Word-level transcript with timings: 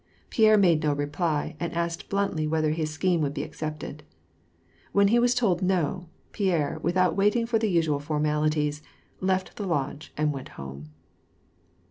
Pierre 0.31 0.57
made 0.57 0.81
no 0.81 0.93
reply, 0.93 1.55
and 1.59 1.71
asked 1.75 2.09
bluntly 2.09 2.47
whether 2.47 2.71
his 2.71 2.89
scheme 2.89 3.21
would 3.21 3.35
be 3.35 3.43
accepted. 3.43 4.01
When 4.93 5.09
he 5.09 5.19
was 5.19 5.35
told 5.35 5.61
no, 5.61 6.07
Pierre, 6.31 6.79
without 6.81 7.15
waiting 7.15 7.45
for 7.45 7.59
the 7.59 7.69
usual 7.69 7.99
formalities, 7.99 8.81
left 9.19 9.57
the 9.57 9.67
Lodge 9.67 10.11
and 10.17 10.33
went 10.33 10.49
home. 10.57 10.89